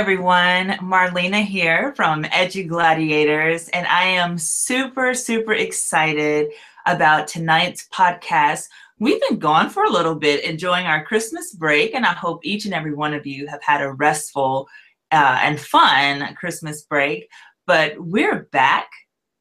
[0.00, 0.70] everyone.
[0.80, 6.52] Marlena here from Edu Gladiators, and I am super, super excited
[6.86, 8.68] about tonight's podcast.
[8.98, 12.64] We've been gone for a little bit, enjoying our Christmas break, and I hope each
[12.64, 14.68] and every one of you have had a restful
[15.12, 17.28] uh, and fun Christmas break.
[17.66, 18.88] But we're back.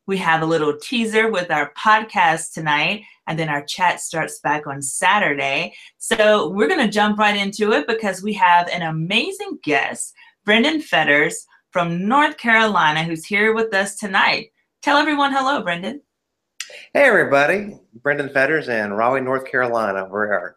[0.07, 4.68] We have a little teaser with our podcast tonight, and then our chat starts back
[4.68, 5.73] on Saturday.
[6.00, 10.14] So we're going to jump right into it because we have an amazing guest,
[10.49, 14.49] Brendan Fetters from North Carolina, who's here with us tonight.
[14.81, 16.01] Tell everyone hello, Brendan.
[16.91, 17.77] Hey, everybody.
[18.01, 20.07] Brendan Fetters in Raleigh, North Carolina.
[20.09, 20.55] We're our,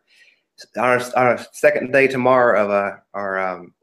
[0.78, 3.74] on, our, on our second day tomorrow of uh, our um,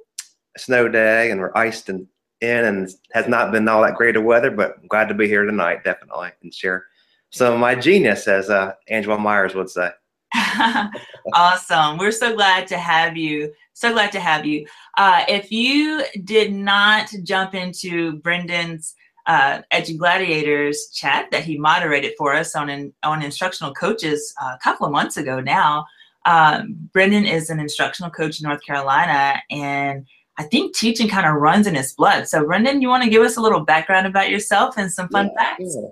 [0.58, 2.08] snow day, and we're iced and
[2.42, 5.28] in, and has not been all that great of weather, but I'm glad to be
[5.28, 6.88] here tonight, definitely, and share
[7.30, 9.92] some of my genius, as uh, Angela Myers would say.
[11.34, 11.98] awesome.
[11.98, 13.54] We're so glad to have you.
[13.74, 14.66] So glad to have you.
[15.00, 18.96] Uh, if you did not jump into Brendan's
[19.28, 24.56] uh, Edu Gladiators chat that he moderated for us on an, on instructional coaches uh,
[24.56, 25.86] a couple of months ago now,
[26.26, 30.06] um, Brendan is an instructional coach in North Carolina, and
[30.38, 32.28] I think teaching kind of runs in his blood.
[32.28, 35.30] So, Brendan, you want to give us a little background about yourself and some fun
[35.34, 35.78] yeah, facts?
[35.82, 35.90] Yeah.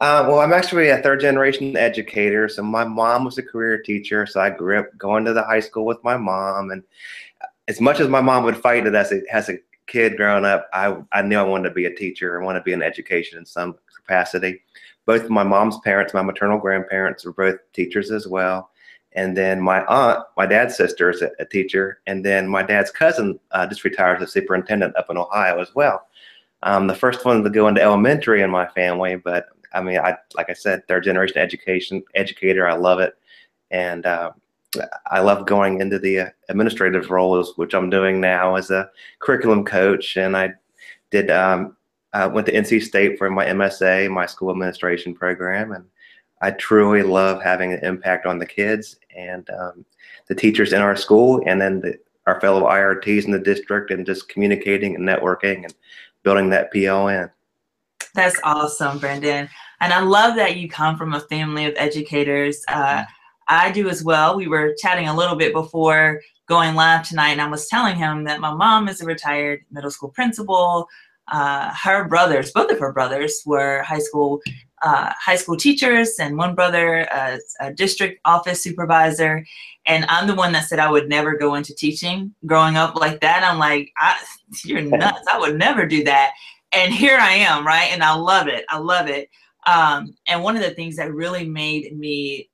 [0.00, 2.48] Uh, well, I'm actually a third generation educator.
[2.48, 4.26] So my mom was a career teacher.
[4.26, 6.70] So I grew up going to the high school with my mom.
[6.70, 6.82] And
[7.68, 10.68] as much as my mom would fight it as a, as a kid growing up,
[10.72, 12.40] I, I knew I wanted to be a teacher.
[12.40, 14.62] I wanted to be in education in some capacity.
[15.06, 18.70] Both my mom's parents, my maternal grandparents were both teachers as well.
[19.12, 22.00] And then my aunt, my dad's sister, is a, a teacher.
[22.06, 25.74] And then my dad's cousin uh, just retired as a superintendent up in Ohio as
[25.74, 26.06] well.
[26.62, 30.16] Um, the first one to go into elementary in my family, but I mean, I
[30.34, 32.68] like I said, third generation education educator.
[32.68, 33.14] I love it,
[33.70, 34.32] and uh,
[35.10, 38.88] I love going into the uh, administrative roles, which I'm doing now as a
[39.18, 40.16] curriculum coach.
[40.16, 40.52] And I
[41.10, 41.76] did um,
[42.12, 45.84] I went to NC State for my MSA, my school administration program, and
[46.40, 49.84] I truly love having an impact on the kids and um,
[50.28, 54.06] the teachers in our school, and then the, our fellow IRTs in the district, and
[54.06, 55.74] just communicating and networking and
[56.22, 57.30] building that PLN.
[58.14, 59.48] That's awesome, Brendan.
[59.80, 62.64] And I love that you come from a family of educators.
[62.68, 63.04] Uh,
[63.50, 64.36] I do as well.
[64.36, 68.24] We were chatting a little bit before going live tonight, and I was telling him
[68.24, 70.88] that my mom is a retired middle school principal.
[71.28, 74.40] Uh, her brothers, both of her brothers, were high school
[74.82, 79.44] uh, high school teachers, and one brother uh, a district office supervisor.
[79.84, 82.34] And I'm the one that said I would never go into teaching.
[82.46, 83.92] Growing up like that, I'm like,
[84.64, 85.26] you're nuts.
[85.30, 86.32] I would never do that
[86.72, 87.90] and here I am, right?
[87.92, 88.64] And I love it.
[88.68, 89.28] I love it.
[89.66, 92.49] Um, and one of the things that really made me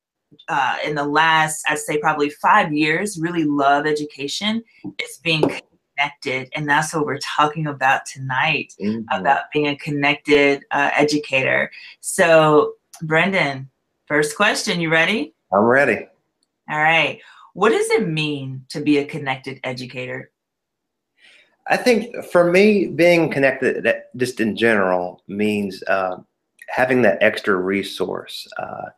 [0.48, 4.62] uh, in the last, I'd say probably five years, really love education
[4.98, 5.42] It's being
[5.96, 6.48] connected.
[6.54, 9.02] And that's what we're talking about tonight mm-hmm.
[9.18, 11.70] about being a connected uh, educator.
[12.00, 13.70] So, Brendan,
[14.06, 15.34] first question, you ready?
[15.52, 16.06] I'm ready.
[16.70, 17.20] All right.
[17.54, 20.30] What does it mean to be a connected educator?
[21.68, 23.86] I think for me, being connected
[24.16, 26.18] just in general means uh,
[26.68, 28.46] having that extra resource.
[28.56, 28.90] Uh,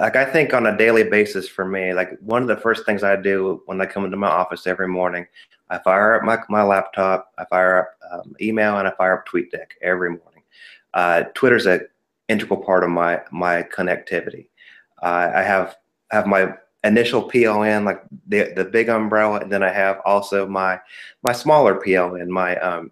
[0.00, 3.02] like I think on a daily basis for me, like one of the first things
[3.02, 5.26] I do when I come into my office every morning,
[5.70, 9.28] I fire up my, my laptop, I fire up um, email, and I fire up
[9.28, 10.42] TweetDeck every morning.
[10.94, 11.86] Uh, Twitter's an
[12.28, 14.48] integral part of my my connectivity.
[15.02, 15.76] Uh, I have
[16.10, 20.80] have my initial PLN, like the the big umbrella, and then I have also my
[21.22, 22.90] my smaller PLN, my um,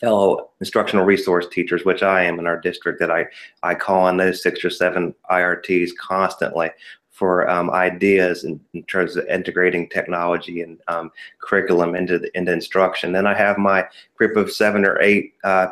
[0.00, 3.26] fellow instructional resource teachers, which I am in our district, that I
[3.62, 6.70] I call on those six or seven IRTs constantly
[7.10, 12.52] for um, ideas in, in, terms of integrating technology and um, curriculum into the, into
[12.52, 13.12] instruction.
[13.12, 13.86] Then I have my
[14.16, 15.68] group of seven or eight uh,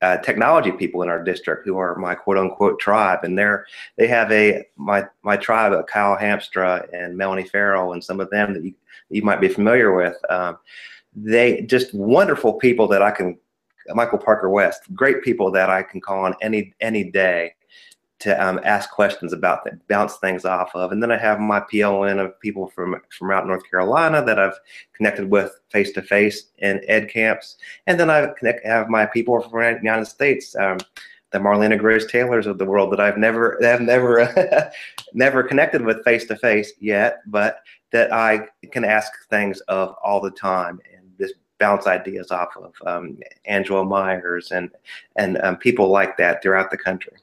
[0.00, 3.64] uh, technology people in our district who are my quote unquote tribe, and they're
[3.96, 8.28] they have a my my tribe of Kyle Hamstra and Melanie Farrell and some of
[8.30, 8.74] them that you
[9.08, 10.16] you might be familiar with.
[10.28, 10.58] Um,
[11.14, 13.38] they just wonderful people that I can
[13.88, 17.54] Michael Parker West, great people that I can call on any any day
[18.22, 20.92] to um, ask questions about that, bounce things off of.
[20.92, 24.58] And then I have my PLN of people from from out North Carolina that I've
[24.94, 27.56] connected with face to face in ed camps.
[27.88, 30.78] And then I connect, have my people from the United States, um,
[31.32, 34.70] the Marlena Gross-Taylors of the world that I've never I've never
[35.12, 37.58] never connected with face to face yet, but
[37.90, 41.01] that I can ask things of all the time and
[41.62, 44.68] bounce ideas off of um, Angela Myers and
[45.14, 47.16] and um, people like that throughout the country.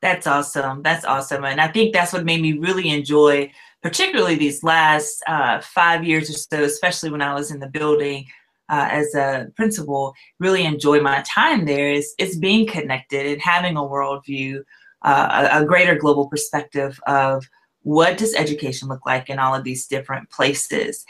[0.00, 0.82] That's awesome.
[0.82, 1.44] That's awesome.
[1.44, 3.50] And I think that's what made me really enjoy,
[3.82, 8.26] particularly these last uh, five years or so, especially when I was in the building,
[8.68, 13.76] uh, as a principal really enjoy my time there is, is being connected and having
[13.76, 14.62] a worldview,
[15.02, 17.44] uh, a, a greater global perspective of
[17.82, 21.04] what does education look like in all of these different places.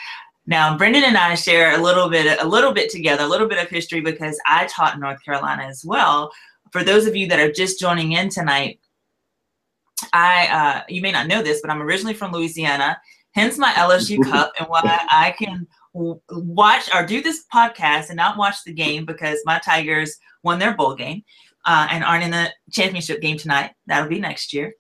[0.47, 3.63] Now, Brendan and I share a little bit, a little bit together, a little bit
[3.63, 6.31] of history because I taught in North Carolina as well.
[6.71, 8.79] For those of you that are just joining in tonight,
[10.13, 13.01] I uh, you may not know this, but I'm originally from Louisiana,
[13.33, 18.37] hence my LSU Cup, and why I can watch or do this podcast and not
[18.37, 21.23] watch the game because my Tigers won their bowl game
[21.65, 23.73] uh, and aren't in the championship game tonight.
[23.87, 24.75] That'll be next year.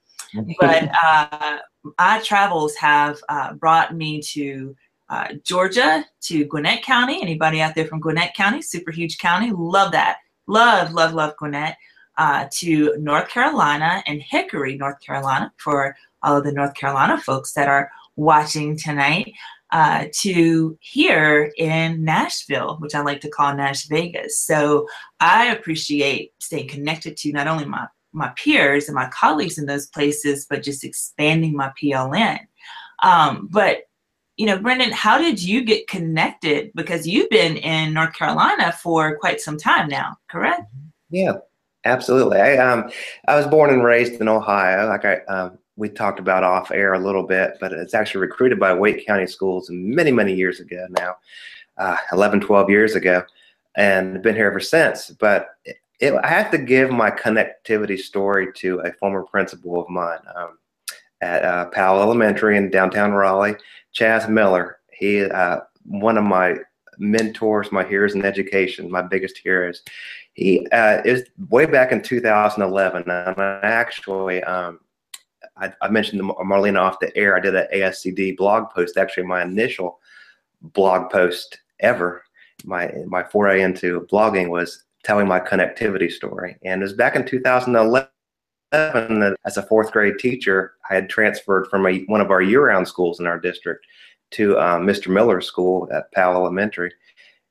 [0.61, 4.77] But uh, travels have uh, brought me to
[5.09, 7.21] uh, Georgia, to Gwinnett County.
[7.23, 8.63] Anybody out there from Gwinnett County?
[8.63, 9.53] Super huge county.
[9.55, 10.19] Love that.
[10.47, 11.77] Love, love, love Gwinnett.
[12.19, 17.53] Uh, to North Carolina and Hickory, North Carolina, for all of the North Carolina folks
[17.53, 19.35] that are watching tonight
[19.71, 24.41] uh, to here in Nashville, which I like to call Nash Vegas.
[24.41, 24.87] So
[25.21, 29.89] I appreciate staying connected to not only my my peers and my colleagues in those
[29.89, 32.39] places, but just expanding my PLN.
[33.03, 33.83] Um, but
[34.37, 36.71] you know, Brendan, how did you get connected?
[36.75, 40.63] Because you've been in North Carolina for quite some time now, correct?
[41.11, 41.35] Yeah,
[41.85, 42.39] absolutely.
[42.39, 42.91] I um
[43.29, 44.89] I was born and raised in Ohio.
[44.89, 48.59] Like I um, we talked about off air a little bit, but it's actually recruited
[48.59, 51.17] by Wake County Schools many, many years ago now,
[51.77, 53.23] uh, 11, 12 years ago,
[53.77, 55.11] and been here ever since.
[55.11, 59.89] But it, it, I have to give my connectivity story to a former principal of
[59.91, 60.59] mine um,
[61.21, 63.57] at uh, Powell Elementary in downtown Raleigh,
[63.97, 64.79] Chaz Miller.
[64.93, 66.57] He, uh, one of my
[66.99, 69.83] mentors, my heroes in education, my biggest heroes.
[70.35, 74.81] He uh, is way back in 2011, and I actually um,
[75.57, 77.37] I, I mentioned Marlena off the air.
[77.37, 80.01] I did an ASCD blog post, actually my initial
[80.61, 82.23] blog post ever.
[82.65, 87.25] My my foray into blogging was telling my connectivity story, and it was back in
[87.25, 88.09] 2011
[88.73, 90.75] as a fourth grade teacher.
[90.91, 93.87] I had transferred from a, one of our year-round schools in our district
[94.33, 95.09] to um, Mr.
[95.09, 96.93] Miller's school at Powell Elementary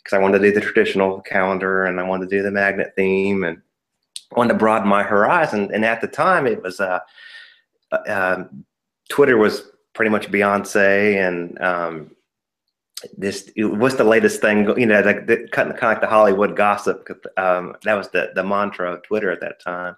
[0.04, 2.94] because I wanted to do the traditional calendar and I wanted to do the magnet
[2.96, 3.62] theme and
[4.36, 5.72] wanted to broaden my horizon.
[5.74, 7.00] And at the time, it was uh,
[7.92, 8.44] uh,
[9.10, 9.64] Twitter was
[9.94, 12.12] pretty much Beyonce and um,
[13.18, 17.08] this what's the latest thing you know like the, kind of like the Hollywood gossip
[17.38, 19.96] um, that was the the mantra of Twitter at that time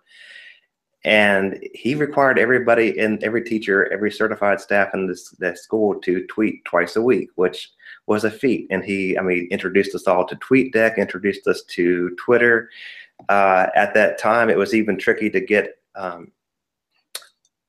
[1.03, 6.25] and he required everybody and every teacher every certified staff in this, this school to
[6.27, 7.71] tweet twice a week which
[8.07, 12.15] was a feat and he I mean introduced us all to TweetDeck introduced us to
[12.15, 12.69] Twitter
[13.29, 16.31] uh, at that time it was even tricky to get um,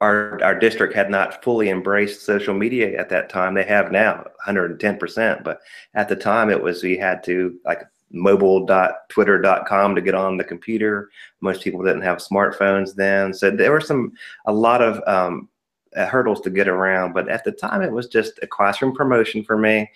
[0.00, 3.54] our our district had not fully embraced social media at that time.
[3.54, 5.60] They have now 110%, but
[5.94, 11.10] at the time it was we had to like mobile.twitter.com to get on the computer.
[11.40, 14.12] Most people didn't have smartphones then, so there were some
[14.46, 15.48] a lot of um,
[15.96, 17.12] uh, hurdles to get around.
[17.12, 19.90] But at the time, it was just a classroom promotion for me.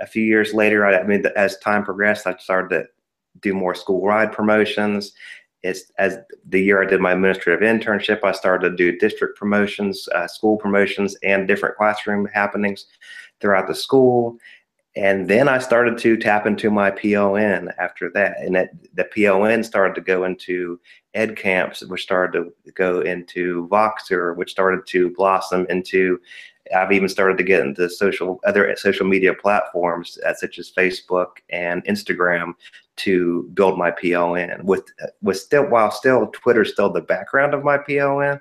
[0.00, 2.88] A few years later, I, I mean, as time progressed, I started to
[3.40, 5.12] do more school ride promotions
[5.64, 10.06] it's as the year I did my administrative internship, I started to do district promotions,
[10.14, 12.86] uh, school promotions, and different classroom happenings
[13.40, 14.36] throughout the school.
[14.96, 18.38] And then I started to tap into my PLN after that.
[18.38, 20.78] And that, the PLN started to go into
[21.14, 26.20] ed camps, which started to go into Voxer, which started to blossom into
[26.74, 31.38] I've even started to get into social other social media platforms uh, such as Facebook
[31.50, 32.54] and Instagram
[32.96, 34.62] to build my PLN.
[34.62, 34.84] With
[35.20, 38.40] with still while still Twitter's still the background of my PLN,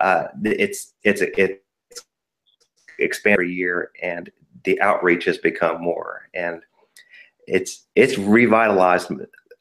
[0.00, 1.60] uh, it's it's it's
[2.98, 4.30] expand every year and
[4.66, 6.62] the outreach has become more and
[7.46, 9.10] it's it's revitalized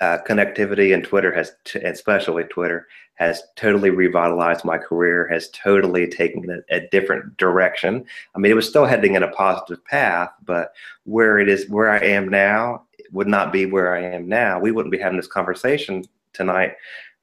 [0.01, 6.07] uh, connectivity and Twitter has, t- especially Twitter, has totally revitalized my career, has totally
[6.07, 8.05] taken a, a, different direction.
[8.35, 10.73] I mean, it was still heading in a positive path, but
[11.05, 12.83] where it is, where I am now,
[13.13, 14.59] would not be where I am now.
[14.59, 16.73] We wouldn't be having this conversation tonight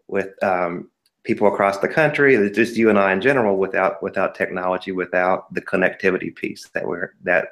[0.09, 0.89] with um,
[1.25, 5.63] people across the country, just you and I in general, without without technology, without the
[5.63, 7.49] connectivity piece that we're that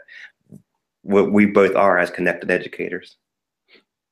[1.03, 3.17] we both are as connected educators.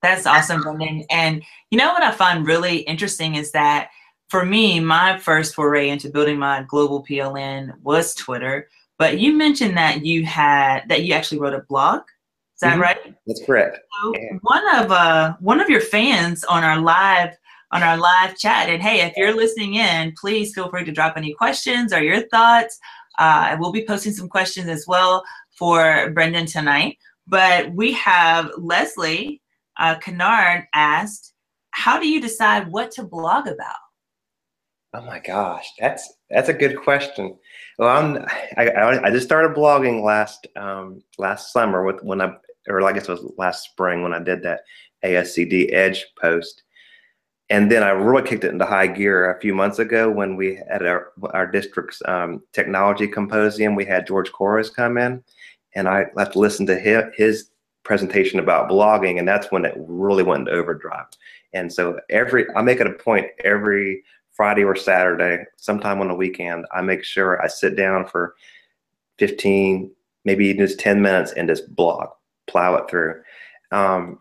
[0.02, 1.04] That's awesome, Brendan.
[1.10, 3.90] And you know what I find really interesting is that
[4.28, 8.68] for me, my first foray into building my global PLN was Twitter.
[8.98, 12.02] But you mentioned that you had that you actually wrote a blog.
[12.54, 12.82] Is that mm-hmm.
[12.82, 13.14] right?
[13.26, 13.78] That's correct.
[14.02, 14.38] So yeah.
[14.42, 17.36] One of uh one of your fans on our live
[17.70, 21.16] on our live chat, and hey, if you're listening in, please feel free to drop
[21.16, 22.78] any questions or your thoughts.
[23.18, 26.96] Uh, we'll be posting some questions as well for Brendan tonight.
[27.26, 29.42] But we have Leslie
[29.78, 31.34] uh, Kennard asked,
[31.70, 33.76] "How do you decide what to blog about?"
[34.94, 37.36] Oh my gosh, that's that's a good question.
[37.78, 38.24] Well, I'm
[38.56, 42.34] I, I just started blogging last um, last summer with when I
[42.68, 44.60] or I guess it was last spring when I did that
[45.04, 46.62] ASCD Edge post,
[47.50, 50.60] and then I really kicked it into high gear a few months ago when we
[50.70, 53.74] had our our district's um, technology symposium.
[53.74, 55.22] We had George Couros come in,
[55.74, 57.50] and I got to listen to his, his
[57.84, 61.06] presentation about blogging, and that's when it really went into overdrive.
[61.54, 64.02] And so every I make it a point every
[64.32, 68.36] Friday or Saturday, sometime on the weekend, I make sure I sit down for
[69.18, 69.90] 15,
[70.24, 72.10] maybe even just 10 minutes and just blog,
[72.46, 73.20] plow it through.
[73.72, 74.20] Um,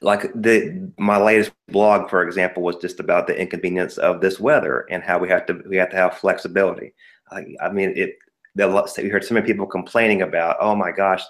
[0.00, 4.86] like the my latest blog, for example, was just about the inconvenience of this weather
[4.90, 6.94] and how we have to we have to have flexibility.
[7.30, 8.18] I, I mean, it
[8.56, 11.22] we heard so many people complaining about, oh my gosh,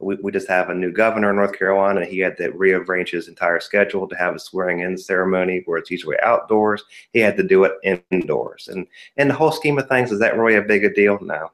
[0.00, 2.04] we, we just have a new governor in North Carolina.
[2.04, 5.90] He had to rearrange his entire schedule to have a swearing in ceremony where it's
[5.90, 6.82] usually outdoors.
[7.12, 8.68] He had to do it indoors.
[8.68, 11.18] And in the whole scheme of things, is that really a big a deal?
[11.20, 11.52] No.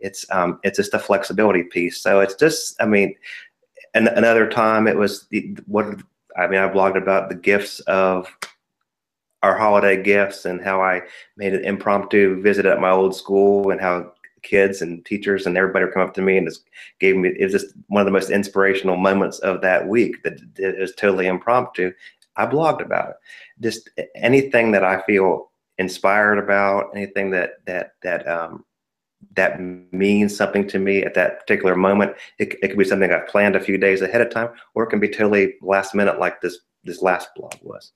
[0.00, 2.00] It's um, it's just a flexibility piece.
[2.00, 3.14] So it's just, I mean,
[3.94, 5.86] and another time it was the, what
[6.36, 8.26] I mean, I blogged about the gifts of
[9.42, 11.02] our holiday gifts and how I
[11.36, 15.84] made an impromptu visit at my old school and how kids and teachers and everybody
[15.84, 16.68] would come up to me and just
[16.98, 20.40] gave me it was just one of the most inspirational moments of that week that
[20.56, 21.92] it was totally impromptu.
[22.36, 23.16] I blogged about it.
[23.60, 28.64] Just anything that i feel inspired about anything that that that um
[29.34, 29.60] that
[29.92, 32.14] means something to me at that particular moment.
[32.38, 34.88] It, it could be something I've planned a few days ahead of time or it
[34.88, 37.92] can be totally last minute like this this last blog was.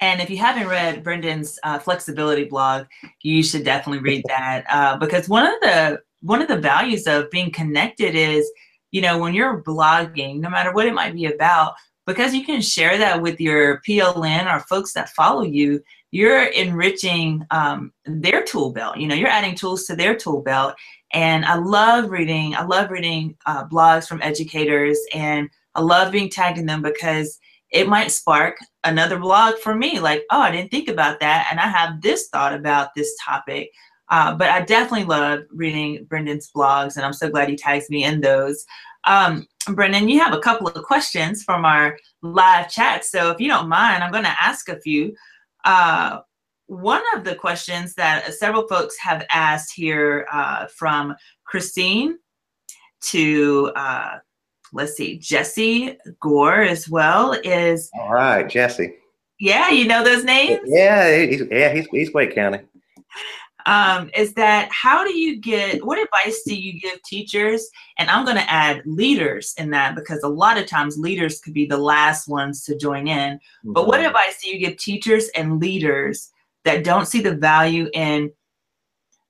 [0.00, 2.86] And if you haven't read Brendan's uh, flexibility blog,
[3.22, 7.30] you should definitely read that uh, because one of the one of the values of
[7.30, 8.50] being connected is,
[8.90, 11.74] you know, when you're blogging, no matter what it might be about,
[12.06, 15.82] because you can share that with your PLN or folks that follow you,
[16.14, 18.96] you're enriching um, their tool belt.
[18.98, 20.76] You know, you're adding tools to their tool belt.
[21.12, 22.54] And I love reading.
[22.54, 27.40] I love reading uh, blogs from educators, and I love being tagged in them because
[27.72, 31.58] it might spark another blog for me like oh i didn't think about that and
[31.58, 33.72] i have this thought about this topic
[34.10, 38.04] uh, but i definitely love reading brendan's blogs and i'm so glad he tags me
[38.04, 38.64] in those
[39.04, 43.48] um, brendan you have a couple of questions from our live chat so if you
[43.48, 45.12] don't mind i'm going to ask a few
[45.64, 46.20] uh,
[46.66, 52.18] one of the questions that several folks have asked here uh, from christine
[53.00, 54.18] to uh,
[54.74, 57.90] let's see, Jesse Gore as well is.
[57.98, 58.94] All right, Jesse.
[59.40, 60.60] Yeah, you know those names.
[60.64, 62.60] Yeah, he's, yeah, he's he's Wake County.
[63.66, 67.66] Um, is that how do you get what advice do you give teachers
[67.98, 71.54] and i'm going to add leaders in that because a lot of times leaders could
[71.54, 73.72] be the last ones to join in mm-hmm.
[73.72, 74.08] but what mm-hmm.
[74.08, 76.30] advice do you give teachers and leaders
[76.64, 78.30] that don't see the value in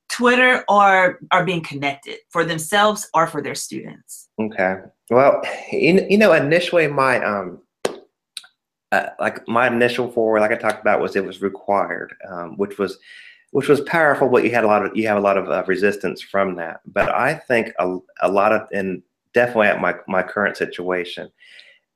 [0.08, 4.78] twitter or are being connected for themselves or for their students okay
[5.10, 7.60] well, you, you know, initially my um,
[8.92, 12.78] uh, like my initial forward, like I talked about, was it was required, um, which
[12.78, 12.98] was
[13.54, 15.62] which was powerful, but you had a lot of you have a lot of uh,
[15.68, 16.80] resistance from that.
[16.86, 19.00] But I think a, a lot of and
[19.32, 21.30] definitely at my my current situation,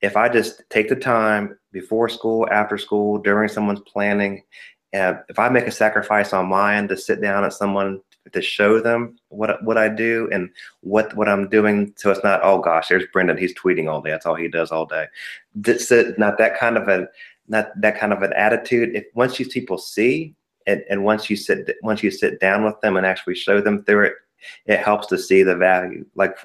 [0.00, 4.44] if I just take the time before school, after school, during someone's planning,
[4.92, 8.40] and if I make a sacrifice on my end to sit down at someone to
[8.40, 10.50] show them what what I do and
[10.82, 11.92] what what I'm doing.
[11.96, 13.36] So it's not oh gosh, there's Brendan.
[13.36, 14.10] He's tweeting all day.
[14.10, 15.06] That's all he does all day.
[15.56, 17.08] That's not that kind of a
[17.48, 18.94] not that kind of an attitude.
[18.94, 20.36] If once these people see
[20.68, 23.82] and, and once you sit once you sit down with them and actually show them
[23.84, 24.14] through it,
[24.66, 26.04] it helps to see the value.
[26.14, 26.36] Like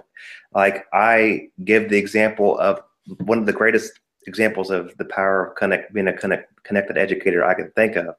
[0.53, 2.81] like I give the example of
[3.25, 7.43] one of the greatest examples of the power of connect being a connect, connected educator
[7.43, 8.15] I can think of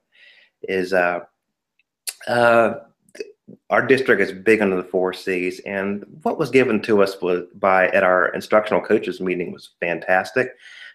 [0.62, 1.20] is uh,
[2.28, 2.75] uh,
[3.70, 7.16] our district is big under the four C's, and what was given to us
[7.54, 10.50] by at our instructional coaches meeting was fantastic.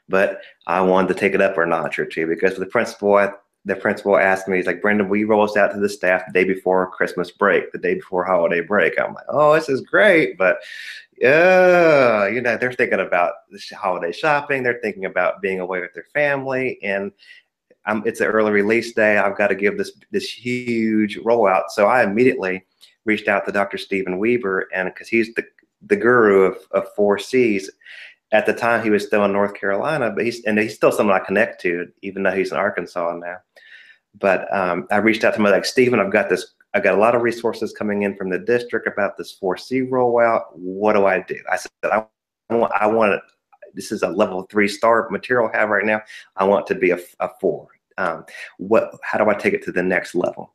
[0.07, 3.09] But I wanted to take it up a notch or two because the principal
[3.65, 6.23] the principal asked me, he's like, Brendan, will you roll this out to the staff
[6.25, 8.99] the day before Christmas break, the day before holiday break?
[8.99, 10.59] I'm like, oh, this is great, but
[11.19, 13.33] yeah, you know, they're thinking about
[13.73, 17.11] holiday shopping, they're thinking about being away with their family, and
[17.85, 19.17] I'm, it's an early release day.
[19.17, 21.69] I've got to give this this huge rollout.
[21.69, 22.65] So I immediately
[23.05, 23.77] reached out to Dr.
[23.77, 25.43] Stephen Weber, and because he's the
[25.83, 27.69] the guru of, of four C's.
[28.31, 31.19] At the time, he was still in North Carolina, but he's and he's still someone
[31.19, 33.37] I connect to, even though he's in Arkansas now.
[34.19, 36.53] But um, I reached out to him like Stephen, I've got this.
[36.73, 40.43] I've got a lot of resources coming in from the district about this 4C rollout.
[40.53, 41.39] What do I do?
[41.51, 42.05] I said, I
[42.51, 43.19] want, I want
[43.73, 46.01] this is a level three star material I have right now.
[46.35, 47.67] I want to be a, a four.
[47.97, 48.25] Um,
[48.57, 48.91] what?
[49.03, 50.53] How do I take it to the next level?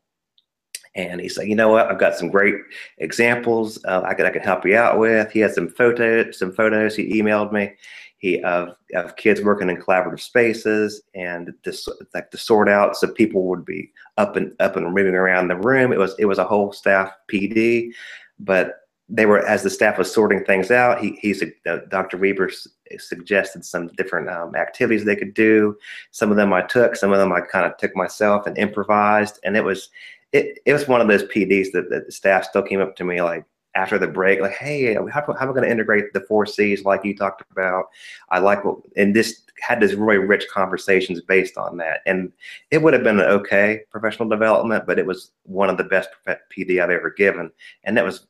[0.96, 1.90] And he said, you know what?
[1.90, 2.54] I've got some great
[2.98, 5.30] examples uh, I could I could help you out with.
[5.32, 6.94] He has some photos, some photos.
[6.94, 7.72] He emailed me.
[8.18, 13.08] He of of kids working in collaborative spaces and this like to sort out so
[13.08, 15.92] people would be up and up and moving around the room.
[15.92, 17.90] It was it was a whole staff PD,
[18.38, 18.83] but
[19.14, 21.00] they were as the staff was sorting things out.
[21.00, 22.16] He he's uh, Dr.
[22.16, 22.50] Weber
[22.98, 25.76] suggested some different um, activities they could do.
[26.10, 29.38] Some of them I took, some of them I kind of took myself and improvised,
[29.44, 29.90] and it was
[30.32, 33.04] it, it was one of those PDs that, that the staff still came up to
[33.04, 33.44] me like
[33.76, 36.84] after the break, like, hey, how, how am I going to integrate the four C's
[36.84, 37.86] like you talked about?
[38.30, 42.00] I like what, and this had this really rich conversations based on that.
[42.06, 42.32] And
[42.70, 46.08] it would have been an okay professional development, but it was one of the best
[46.26, 47.50] PD I've ever given.
[47.84, 48.26] And that was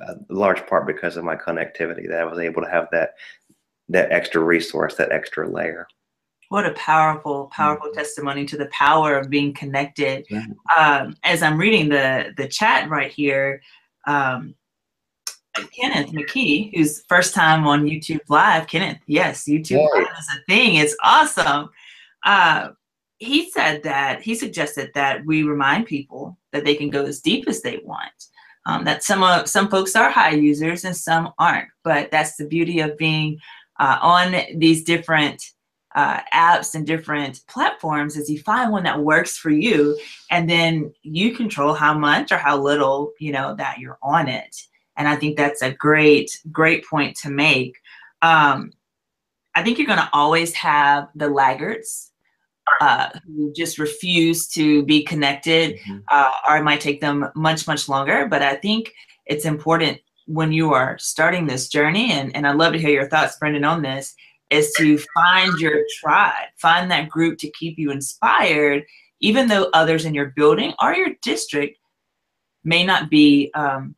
[0.00, 3.14] a large part because of my connectivity that I was able to have that,
[3.88, 5.86] that extra resource, that extra layer.
[6.48, 7.98] What a powerful, powerful mm-hmm.
[7.98, 10.26] testimony to the power of being connected.
[10.76, 13.60] Um, as I'm reading the the chat right here,
[14.06, 14.54] um,
[15.78, 18.68] Kenneth McKee, who's first time on YouTube Live.
[18.68, 20.76] Kenneth, yes, YouTube Live is a thing.
[20.76, 21.70] It's awesome.
[22.24, 22.68] Uh,
[23.18, 27.48] he said that he suggested that we remind people that they can go as deep
[27.48, 28.12] as they want.
[28.66, 32.46] Um, that some of some folks are high users and some aren't, but that's the
[32.46, 33.38] beauty of being
[33.78, 35.52] uh, on these different
[35.94, 39.98] uh, apps and different platforms is you find one that works for you
[40.30, 44.54] and then you control how much or how little you know that you're on it.
[44.98, 47.76] And i think that's a great great point to make.
[48.20, 48.72] Um,
[49.54, 52.12] i think you're going to always have the laggards
[52.80, 55.98] uh, who just refuse to be connected mm-hmm.
[56.10, 58.92] uh, or it might take them much much longer but i think
[59.26, 63.08] it's important when you are starting this journey and, and i'd love to hear your
[63.08, 64.14] thoughts brendan on this
[64.50, 68.84] is to find your tribe, find that group to keep you inspired,
[69.20, 71.78] even though others in your building or your district
[72.64, 73.94] may not be um,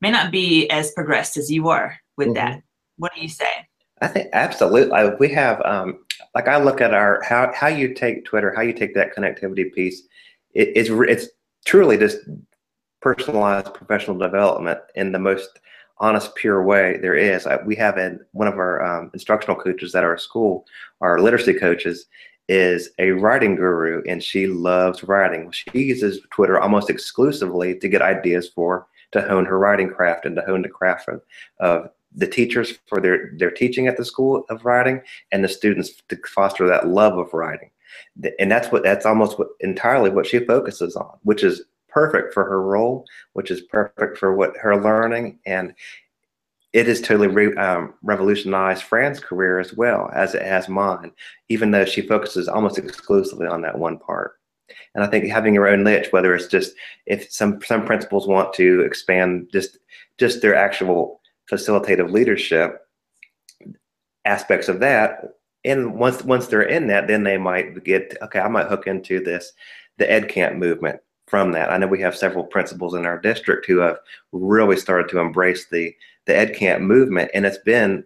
[0.00, 2.34] may not be as progressed as you are with mm-hmm.
[2.34, 2.62] that.
[2.96, 3.66] What do you say?
[4.00, 5.10] I think absolutely.
[5.18, 6.03] We have um,
[6.34, 9.72] like I look at our how how you take Twitter, how you take that connectivity
[9.72, 10.02] piece.
[10.52, 11.28] It, it's it's
[11.64, 12.18] truly just
[13.00, 15.60] personalized professional development in the most
[15.98, 17.46] honest, pure way there is.
[17.46, 20.66] I, we have in one of our um, instructional coaches at our school,
[21.00, 22.06] our literacy coaches,
[22.48, 25.50] is a writing guru, and she loves writing.
[25.50, 30.36] She uses Twitter almost exclusively to get ideas for to hone her writing craft and
[30.36, 31.22] to hone the craft of,
[31.60, 35.00] of the teachers for their their teaching at the school of writing
[35.32, 37.70] and the students to foster that love of writing
[38.38, 41.62] and that's what that's almost what entirely what she focuses on which is
[41.94, 45.72] perfect for her role, which is perfect for what her learning and
[46.72, 51.12] it has totally re, um, revolutionized Fran's career as well as it has mine,
[51.48, 54.40] even though she focuses almost exclusively on that one part.
[54.96, 56.74] And I think having your own niche, whether it's just
[57.06, 59.78] if some some principals want to expand just
[60.18, 62.86] just their actual facilitative leadership
[64.24, 68.40] aspects of that, and once once they're in that, then they might get okay.
[68.40, 69.52] I might hook into this
[69.98, 71.70] the Ed Camp movement from that.
[71.70, 73.98] I know we have several principals in our district who have
[74.32, 75.94] really started to embrace the
[76.26, 78.04] the Ed Camp movement, and it's been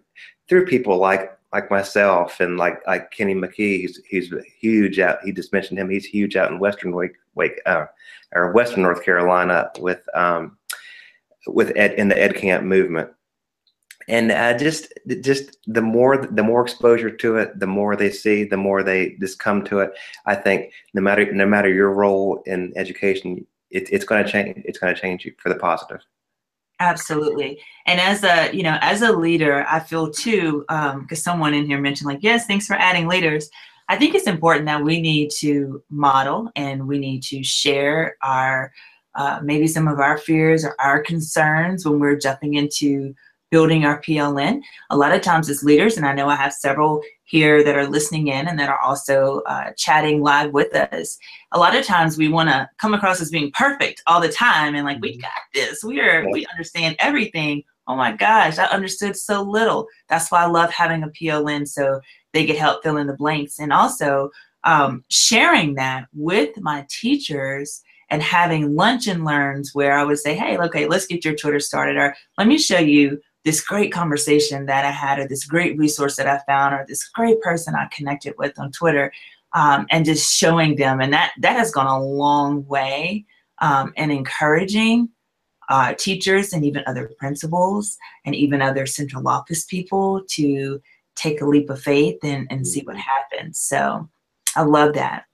[0.48, 3.80] through people like like myself and like like Kenny McKee.
[3.80, 5.18] He's he's huge out.
[5.24, 5.90] He just mentioned him.
[5.90, 7.86] He's huge out in Western Wake Wake uh,
[8.32, 10.58] or Western North Carolina with um
[11.46, 13.10] with Ed in the Ed Camp movement
[14.08, 18.42] and uh, just just the more the more exposure to it the more they see
[18.42, 19.92] the more they just come to it.
[20.26, 24.62] I think no matter no matter your role in education it, it's going to change
[24.64, 26.00] it's going to change you for the positive.
[26.80, 27.60] Absolutely.
[27.86, 31.66] And as a you know as a leader i feel too because um, someone in
[31.66, 33.50] here mentioned like yes thanks for adding leaders.
[33.90, 38.72] I think it's important that we need to model and we need to share our
[39.14, 43.14] uh, maybe some of our fears or our concerns when we're jumping into
[43.50, 44.60] building our PLN.
[44.90, 47.86] A lot of times as leaders, and I know I have several here that are
[47.86, 51.18] listening in and that are also uh, chatting live with us.
[51.52, 54.74] A lot of times we want to come across as being perfect all the time
[54.74, 55.20] and like, we mm-hmm.
[55.20, 55.84] got this.
[55.84, 57.64] We are, we understand everything.
[57.86, 59.88] Oh my gosh, I understood so little.
[60.08, 62.00] That's why I love having a PLN so
[62.32, 63.58] they could help fill in the blanks.
[63.58, 64.30] And also
[64.64, 70.34] um, sharing that with my teachers and having lunch and learns where I would say,
[70.34, 74.66] hey, okay, let's get your Twitter started, or let me show you this great conversation
[74.66, 77.86] that I had, or this great resource that I found, or this great person I
[77.86, 79.10] connected with on Twitter,
[79.54, 81.00] um, and just showing them.
[81.00, 83.24] And that that has gone a long way
[83.60, 85.08] um, in encouraging
[85.70, 90.78] uh, teachers and even other principals and even other central office people to
[91.16, 93.58] take a leap of faith and, and see what happens.
[93.58, 94.10] So
[94.56, 95.24] I love that.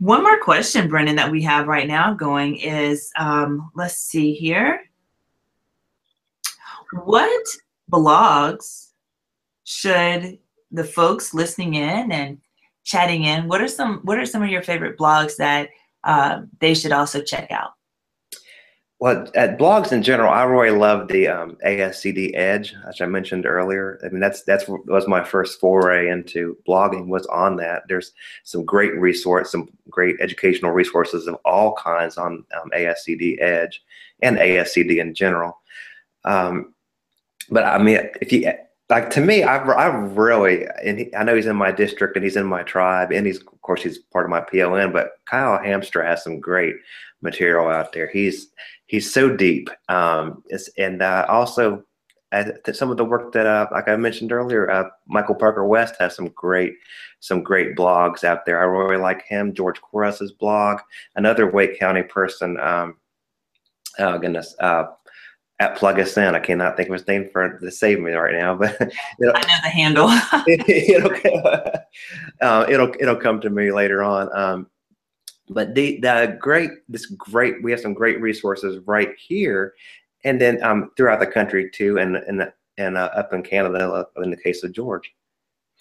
[0.00, 4.82] One more question, Brendan, that we have right now going is um, let's see here.
[6.92, 7.46] What
[7.90, 8.88] blogs
[9.64, 10.38] should
[10.70, 12.38] the folks listening in and
[12.84, 15.68] chatting in, what are some what are some of your favorite blogs that
[16.04, 17.70] uh, they should also check out?
[18.98, 23.46] Well, at blogs in general, I really love the um, ASCD Edge, as I mentioned
[23.46, 23.98] earlier.
[24.04, 27.82] I mean, that's that's was my first foray into blogging was on that.
[27.88, 28.12] There's
[28.44, 33.82] some great resource, some great educational resources of all kinds on um, ASCD Edge
[34.22, 35.60] and ASCD in general.
[36.24, 36.72] Um,
[37.50, 38.52] but I mean, if you
[38.88, 42.24] like to me, I I really and he, I know he's in my district and
[42.24, 44.92] he's in my tribe and he's of course he's part of my PLN.
[44.92, 46.76] But Kyle Hamstra has some great
[47.20, 48.08] material out there.
[48.10, 48.48] He's
[48.86, 49.70] he's so deep.
[49.88, 50.42] Um,
[50.76, 51.84] and uh, also
[52.32, 55.96] uh, some of the work that, uh, like I mentioned earlier, uh, Michael Parker West
[55.98, 56.74] has some great,
[57.20, 58.60] some great blogs out there.
[58.60, 59.54] I really like him.
[59.54, 60.80] George Couros's blog,
[61.14, 62.58] another Wake County person.
[62.58, 62.96] Um,
[63.98, 64.84] oh goodness, uh,
[65.62, 66.34] at Plug Us In.
[66.34, 68.80] I cannot think of his name for to save me right now, but
[69.20, 70.06] it'll, I know the handle.
[70.46, 71.72] it, will
[72.40, 74.28] uh, it'll it'll come to me later on.
[74.36, 74.66] Um,
[75.48, 79.74] but the the great this great we have some great resources right here,
[80.24, 84.30] and then um, throughout the country too, and and and uh, up in Canada in
[84.30, 85.12] the case of George.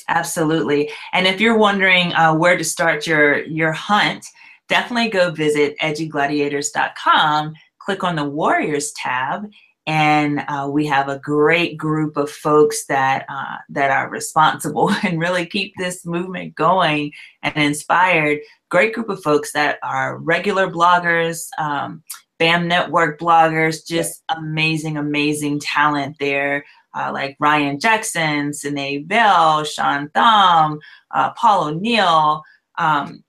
[0.09, 4.25] Absolutely, and if you're wondering uh, where to start your your hunt,
[4.69, 7.53] definitely go visit edugladiators.com.
[7.79, 9.49] Click on the Warriors tab,
[9.91, 15.19] and uh, we have a great group of folks that uh, that are responsible and
[15.19, 17.12] really keep this movement going
[17.43, 18.39] and inspired.
[18.69, 22.01] Great group of folks that are regular bloggers, um,
[22.39, 26.63] BAM network bloggers, just amazing, amazing talent there.
[26.93, 30.80] Uh, like Ryan Jackson, Sanée Bell, Sean Thumb,
[31.13, 32.43] uh, Paul O'Neill.
[32.77, 33.25] Um,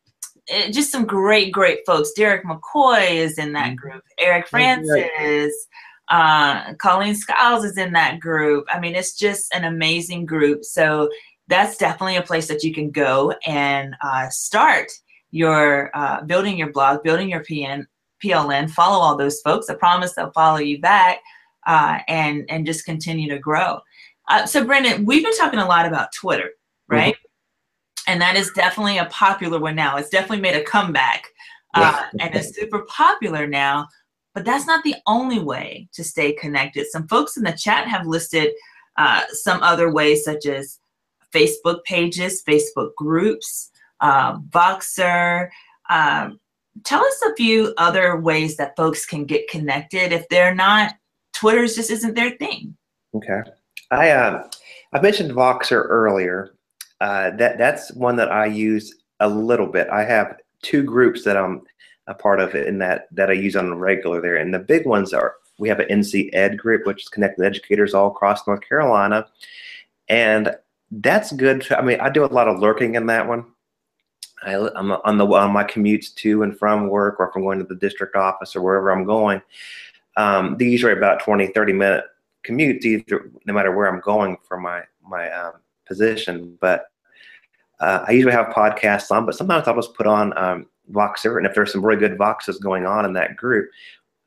[0.47, 2.13] it, just some great, great folks.
[2.13, 3.75] Derek McCoy is in that mm-hmm.
[3.75, 4.05] group.
[4.21, 5.67] Eric Francis.
[6.13, 8.67] Uh, Colleen Skiles is in that group.
[8.71, 10.63] I mean, it's just an amazing group.
[10.63, 11.09] So
[11.49, 14.93] that's definitely a place that you can go and uh, start
[15.31, 17.87] your uh, building your blog, building your PN,
[18.23, 18.71] PLN.
[18.71, 19.71] Follow all those folks.
[19.71, 21.21] I promise they'll follow you back
[21.67, 23.81] uh, and and just continue to grow.
[24.29, 26.51] Uh, so, Brendan, we've been talking a lot about Twitter,
[26.91, 26.95] mm-hmm.
[26.95, 27.15] right?
[27.15, 28.13] Mm-hmm.
[28.13, 29.97] And that is definitely a popular one now.
[29.97, 31.25] It's definitely made a comeback,
[31.75, 33.89] uh, and it's super popular now.
[34.35, 36.87] But that's not the only way to stay connected.
[36.87, 38.53] Some folks in the chat have listed
[38.97, 40.79] uh, some other ways, such as
[41.33, 45.49] Facebook pages, Facebook groups, uh, Voxer.
[45.91, 46.41] Um,
[46.85, 50.95] tell us a few other ways that folks can get connected if they're not,
[51.33, 52.77] Twitter's just isn't their thing.
[53.15, 53.43] Okay.
[53.91, 54.49] I, uh,
[54.93, 56.55] I mentioned Voxer earlier.
[57.01, 59.89] Uh, that that's one that I use a little bit.
[59.89, 61.63] I have two groups that I'm
[62.07, 64.37] a part of it in that that I use on a regular there.
[64.37, 67.95] And the big ones are we have an NC Ed group, which is connected educators
[67.95, 69.27] all across North Carolina,
[70.09, 70.55] and
[70.91, 71.71] that's good.
[71.73, 73.47] I mean, I do a lot of lurking in that one.
[74.45, 77.59] I, am on the on my commutes to and from work, or if I'm going
[77.59, 79.41] to the district office or wherever I'm going.
[80.17, 82.05] Um, these are about 20, 30 minute
[82.45, 85.55] commutes, either no matter where I'm going for my my um,
[85.87, 86.59] position.
[86.61, 86.87] But
[87.81, 91.47] uh, I usually have podcasts on, but sometimes I'll just put on um, Voxer, and
[91.47, 93.71] if there's some really good Voxes going on in that group,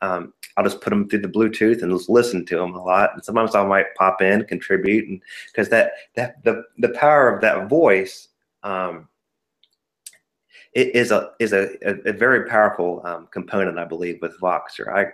[0.01, 3.11] um, I'll just put them through the Bluetooth and just listen to them a lot.
[3.13, 7.41] And sometimes I might pop in, contribute, and because that that the the power of
[7.41, 8.29] that voice
[8.63, 9.07] um,
[10.75, 14.93] it is a is a, a, a very powerful um, component, I believe, with Voxer.
[14.93, 15.13] I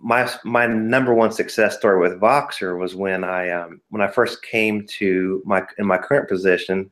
[0.00, 4.42] my my number one success story with Voxer was when I um, when I first
[4.42, 6.90] came to my in my current position.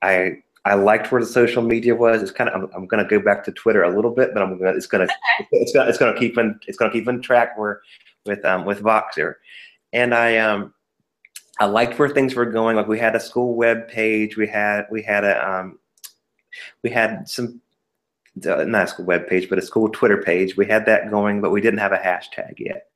[0.00, 2.22] I I liked where the social media was.
[2.22, 4.42] It's kind of I'm, I'm going to go back to Twitter a little bit, but
[4.42, 5.14] I'm gonna it's going to
[5.52, 7.80] it's going it's going to keep in it's going to keep in track where
[8.26, 9.34] with um with Voxer,
[9.92, 10.74] and I um
[11.60, 12.74] I liked where things were going.
[12.74, 15.78] Like we had a school web page, we had we had a um
[16.82, 17.60] we had some
[18.44, 20.56] uh, not a school web page, but a school Twitter page.
[20.56, 22.88] We had that going, but we didn't have a hashtag yet.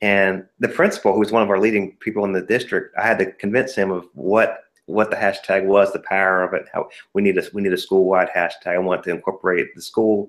[0.00, 3.18] And the principal, who was one of our leading people in the district, I had
[3.18, 4.60] to convince him of what
[4.92, 6.66] what the hashtag was, the power of it.
[6.72, 8.74] How we need a we need a school wide hashtag.
[8.74, 10.28] I want to incorporate the school,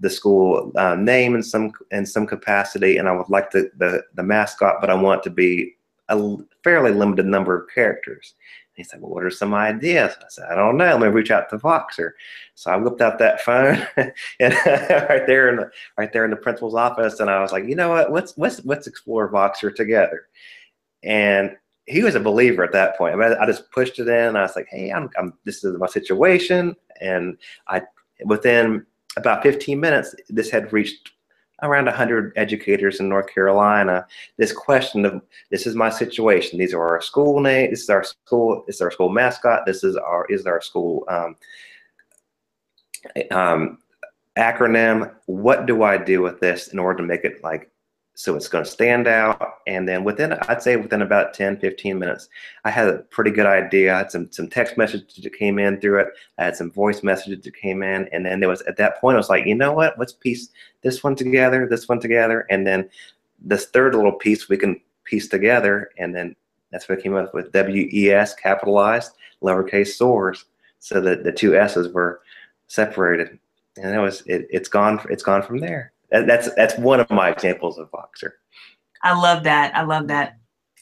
[0.00, 4.02] the school uh, name in some in some capacity, and I would like the, the
[4.14, 5.76] the mascot, but I want to be
[6.08, 8.34] a fairly limited number of characters.
[8.76, 10.96] And he said, "Well, what are some ideas?" I said, "I don't know.
[10.96, 12.12] Let me reach out to Voxer."
[12.54, 13.86] So I whipped out that phone
[14.40, 14.54] and
[15.10, 17.76] right there in the right there in the principal's office, and I was like, "You
[17.76, 18.12] know what?
[18.12, 20.28] Let's let's let's explore Voxer together."
[21.02, 21.56] And
[21.88, 23.14] he was a believer at that point.
[23.14, 24.36] I, mean, I just pushed it in.
[24.36, 27.82] I was like, "Hey, I'm, I'm this is my situation," and I
[28.24, 31.12] within about 15 minutes, this had reached
[31.62, 34.06] around 100 educators in North Carolina.
[34.36, 35.20] This question of
[35.50, 36.58] this is my situation.
[36.58, 37.70] These are our school name.
[37.70, 38.64] This is our school.
[38.66, 39.66] This is our school mascot.
[39.66, 41.36] This is our is our school um,
[43.30, 43.78] um,
[44.36, 45.12] acronym.
[45.26, 47.70] What do I do with this in order to make it like
[48.18, 51.96] so it's going to stand out and then within i'd say within about 10 15
[51.96, 52.28] minutes
[52.64, 53.94] i had a pretty good idea.
[53.94, 56.08] I had some, some text messages that came in through it.
[56.36, 59.14] I had some voice messages that came in and then there was at that point
[59.14, 59.96] i was like you know what?
[60.00, 60.48] Let's piece
[60.82, 62.90] this one together this one together and then
[63.38, 66.34] this third little piece we can piece together and then
[66.72, 69.12] that's what I came up with w-e-s capitalized
[69.44, 70.46] lowercase soars
[70.80, 72.20] so that the two s's were
[72.66, 73.38] separated
[73.76, 77.30] and it was it, it's gone it's gone from there that's that's one of my
[77.30, 78.32] examples of Voxer.
[79.02, 79.74] I love that.
[79.74, 80.38] I love that.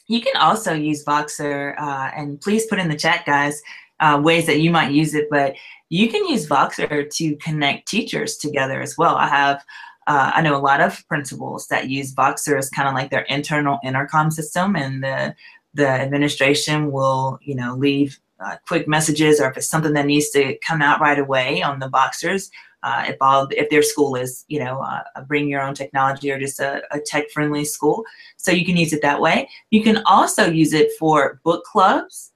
[0.07, 3.61] You can also use Voxer, uh, and please put in the chat, guys,
[3.99, 5.27] uh, ways that you might use it.
[5.29, 5.55] But
[5.89, 9.15] you can use Voxer to connect teachers together as well.
[9.15, 9.63] I have,
[10.07, 13.23] uh, I know a lot of principals that use Voxer as kind of like their
[13.23, 15.35] internal intercom system, and the
[15.73, 20.29] the administration will, you know, leave uh, quick messages, or if it's something that needs
[20.31, 22.49] to come out right away on the Voxers,
[22.83, 26.31] uh, if all if their school is you know uh, a bring your own technology
[26.31, 28.03] or just a, a tech friendly school
[28.37, 32.31] so you can use it that way you can also use it for book clubs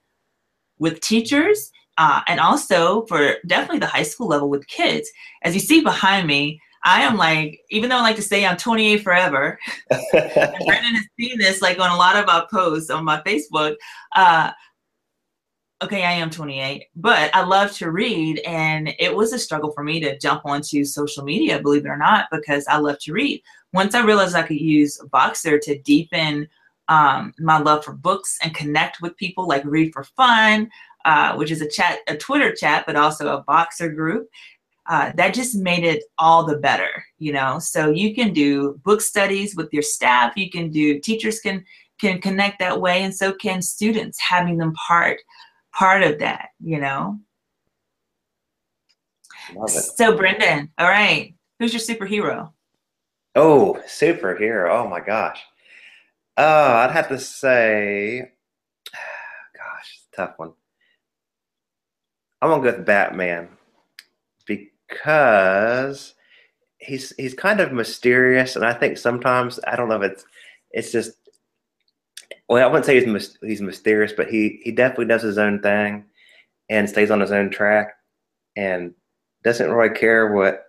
[0.78, 5.08] with teachers uh, and also for definitely the high school level with kids
[5.42, 8.56] as you see behind me I am like, even though I like to say I'm
[8.56, 9.58] 28 forever,
[10.10, 13.76] Brendan has seen this like on a lot of our posts on my Facebook.
[14.16, 14.50] Uh,
[15.82, 18.38] okay, I am 28, but I love to read.
[18.46, 21.96] And it was a struggle for me to jump onto social media, believe it or
[21.96, 23.42] not, because I love to read.
[23.72, 26.48] Once I realized I could use Voxer to deepen
[26.88, 30.70] um, my love for books and connect with people like Read for Fun,
[31.04, 34.28] uh, which is a chat, a Twitter chat, but also a Voxer group.
[34.86, 37.58] Uh, that just made it all the better, you know.
[37.58, 40.36] So you can do book studies with your staff.
[40.36, 41.64] You can do teachers can
[42.00, 45.20] can connect that way, and so can students having them part
[45.72, 47.18] part of that, you know?
[49.54, 49.82] Love it.
[49.82, 52.52] So, Brendan, all right, who's your superhero?
[53.34, 54.70] Oh, superhero.
[54.70, 55.40] Oh my gosh.
[56.36, 58.30] Oh, I'd have to say,
[59.56, 60.52] gosh, tough one.
[62.40, 63.48] I'm gonna go with Batman
[64.46, 66.14] because
[66.78, 70.24] he's he's kind of mysterious, and I think sometimes I don't know if it's
[70.72, 71.12] it's just
[72.52, 76.04] well, I wouldn't say he's he's mysterious, but he he definitely does his own thing
[76.68, 77.94] and stays on his own track
[78.56, 78.92] and
[79.42, 80.64] doesn't really care what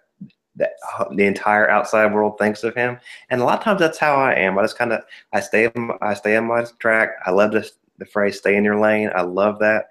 [0.56, 0.70] the,
[1.16, 2.98] the entire outside world thinks of him.
[3.30, 4.58] And a lot of times that's how I am.
[4.58, 5.02] I just kind of
[5.34, 5.70] I stay
[6.02, 7.18] I stay on my track.
[7.26, 9.90] I love this the phrase "stay in your lane." I love that,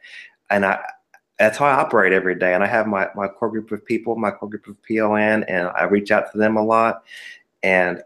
[0.49, 0.81] and I
[1.39, 2.55] that's how I operate every day.
[2.55, 5.69] And I have my my core group of people, my core group of PLN, and
[5.69, 7.03] I reach out to them a lot.
[7.63, 8.03] And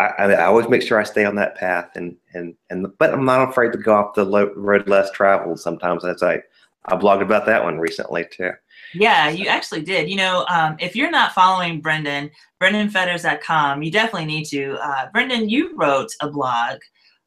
[0.00, 3.24] I, I, always make sure I stay on that path, and and and but I'm
[3.24, 5.60] not afraid to go off the road less traveled.
[5.60, 6.42] Sometimes, I
[6.86, 8.52] I blogged about that one recently too.
[8.94, 10.08] Yeah, you actually did.
[10.08, 14.76] You know, um, if you're not following Brendan, BrendanFetters.com, you definitely need to.
[14.82, 16.78] Uh, Brendan, you wrote a blog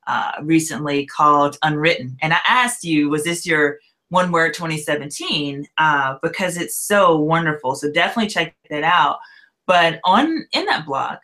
[0.07, 3.77] uh, recently called Unwritten, and I asked you, was this your
[4.09, 5.65] one word 2017?
[5.77, 7.75] Uh, because it's so wonderful.
[7.75, 9.19] So definitely check that out.
[9.65, 11.17] But on in that blog,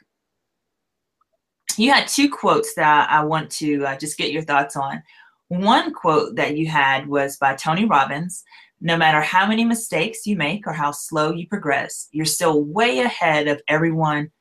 [1.78, 5.02] you had two quotes that I want to uh, just get your thoughts on.
[5.50, 8.44] One quote that you had was by Tony Robbins
[8.82, 13.00] No matter how many mistakes you make or how slow you progress, you're still way
[13.00, 14.32] ahead of everyone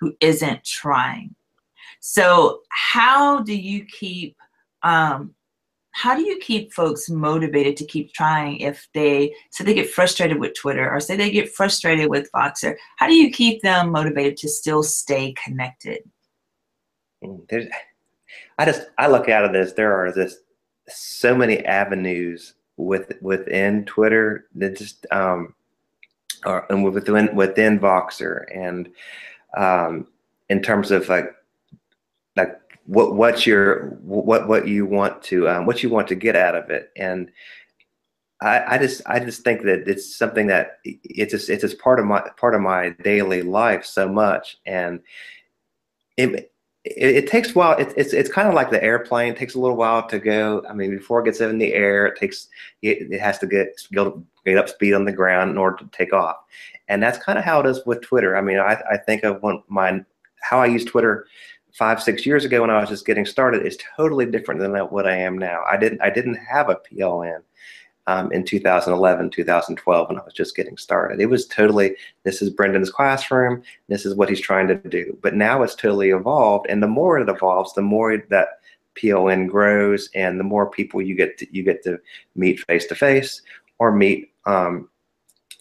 [0.00, 1.34] who isn't trying.
[2.00, 4.36] So, how do you keep
[4.82, 5.34] um,
[5.94, 10.40] how do you keep folks motivated to keep trying if they say they get frustrated
[10.40, 12.74] with Twitter or say they get frustrated with Voxer?
[12.96, 16.02] How do you keep them motivated to still stay connected?
[17.48, 17.66] There's
[18.58, 19.72] I just I look out of this.
[19.72, 20.38] There are this
[20.88, 25.54] so many avenues with within Twitter that just um,
[26.44, 28.90] or and within within Voxer and
[29.56, 30.06] um,
[30.48, 31.34] in terms of like
[32.36, 36.36] like what what your what what you want to um, what you want to get
[36.36, 37.30] out of it and
[38.42, 41.98] I, I just I just think that it's something that it's just it's just part
[41.98, 45.00] of my part of my daily life so much and
[46.16, 46.52] it,
[46.84, 47.76] it, it, takes a while.
[47.78, 49.32] It, it's it's kind of like the airplane.
[49.32, 50.62] It takes a little while to go.
[50.68, 52.48] I mean, before it gets in the air, it takes
[52.82, 53.80] it, it has to get
[54.44, 56.36] get up speed on the ground in order to take off.
[56.88, 58.36] And that's kind of how it is with Twitter.
[58.36, 60.04] I mean, I, I think of one my
[60.42, 61.26] how I use Twitter
[61.72, 65.06] five six years ago when I was just getting started is totally different than what
[65.06, 65.62] I am now.
[65.66, 67.40] I didn't I didn't have a PLN
[68.06, 71.20] um, in 2011 2012 when I was just getting started.
[71.20, 73.62] It was totally this is Brendan's classroom.
[73.88, 75.16] This is what he's trying to do.
[75.22, 78.48] But now it's totally evolved, and the more it evolves, the more that
[78.96, 81.98] PLN grows, and the more people you get to, you get to
[82.36, 83.42] meet face to face
[83.78, 84.88] or meet um,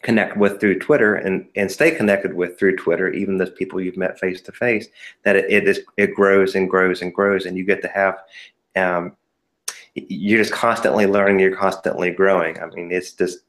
[0.03, 3.97] connect with through Twitter and, and stay connected with through Twitter, even those people you've
[3.97, 4.87] met face to face,
[5.23, 8.19] that it, it is it grows and grows and grows, and you get to have
[8.75, 9.15] um,
[9.95, 12.59] you're just constantly learning, you're constantly growing.
[12.59, 13.39] I mean, it's just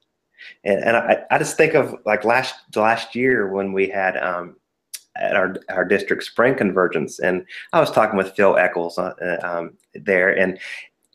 [0.65, 4.57] and, and I, I just think of like last last year when we had um,
[5.17, 9.75] at our our district spring convergence, and I was talking with Phil Echols uh, um,
[9.95, 10.59] there, and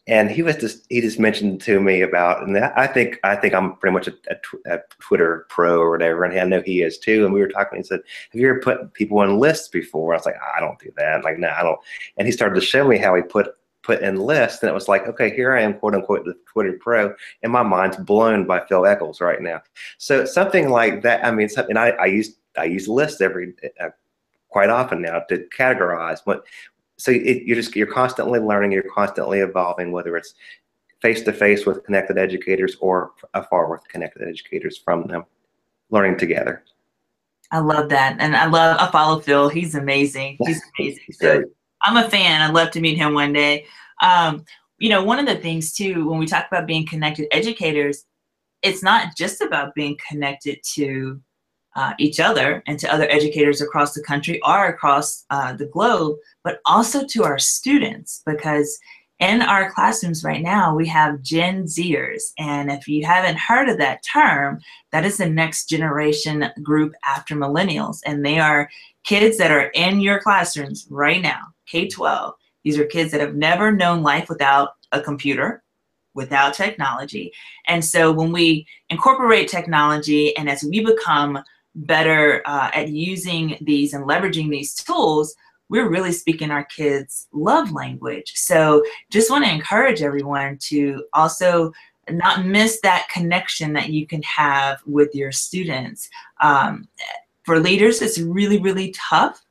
[0.10, 3.54] and he was just he just mentioned to me about and I think I think
[3.54, 6.98] I'm pretty much a, a, a, Twitter pro or whatever and I know he is
[6.98, 10.14] too and we were talking he said have you ever put people on lists before?
[10.14, 11.24] I was like I don't do that.
[11.24, 11.80] Like no I don't.
[12.18, 14.88] And he started to show me how he put put in lists and it was
[14.88, 17.14] like okay here I am quote unquote the Twitter pro
[17.44, 19.62] and my mind's blown by Phil Echols right now.
[19.98, 23.90] So something like that I mean something I, I use I use lists every uh,
[24.50, 26.44] quite often now to categorize what
[26.98, 30.34] so it, you're just you're constantly learning you're constantly evolving whether it's
[31.02, 35.24] face to face with connected educators or afar with connected educators from them
[35.90, 36.64] learning together.
[37.52, 41.04] I love that and i love i follow phil he's amazing he's amazing.
[41.14, 41.44] So
[41.84, 43.66] i'm a fan i'd love to meet him one day
[44.02, 44.44] um,
[44.78, 48.06] you know one of the things too when we talk about being connected educators
[48.62, 51.22] it's not just about being connected to
[51.76, 56.18] uh, each other and to other educators across the country or across uh, the globe,
[56.44, 58.78] but also to our students because
[59.20, 62.32] in our classrooms right now, we have Gen Zers.
[62.38, 64.60] And if you haven't heard of that term,
[64.92, 68.00] that is the next generation group after millennials.
[68.06, 68.70] And they are
[69.04, 72.34] kids that are in your classrooms right now, K 12.
[72.64, 75.64] These are kids that have never known life without a computer,
[76.14, 77.32] without technology.
[77.68, 81.40] And so when we incorporate technology and as we become
[81.76, 85.36] better uh, at using these and leveraging these tools,
[85.70, 88.34] we're really speaking our kids' love language.
[88.36, 91.72] So just want to encourage everyone to also
[92.10, 96.10] not miss that connection that you can have with your students.
[96.42, 96.88] Um,
[97.44, 99.46] for leaders, it's really, really tough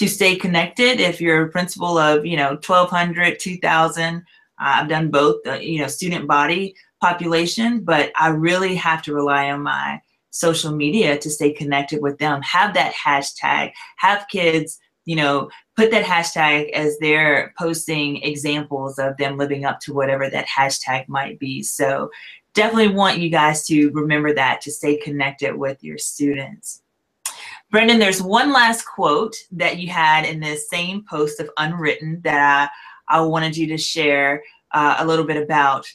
[0.00, 4.16] to stay connected if you're a principal of, you know, 1,200, 2,000.
[4.16, 4.20] Uh,
[4.58, 9.62] I've done both, you know, student body population, but I really have to rely on
[9.62, 12.40] my social media to stay connected with them.
[12.40, 13.72] Have that hashtag.
[13.98, 19.80] Have kids, you know, put that hashtag as they're posting examples of them living up
[19.80, 21.62] to whatever that hashtag might be.
[21.62, 22.10] So
[22.54, 26.80] definitely want you guys to remember that to stay connected with your students.
[27.70, 32.70] Brendan, there's one last quote that you had in this same post of Unwritten that
[33.08, 35.86] I, I wanted you to share uh, a little bit about